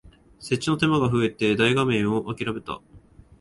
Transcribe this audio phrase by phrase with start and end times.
[0.39, 2.81] 設置の手間が増えて大画面をあきらめた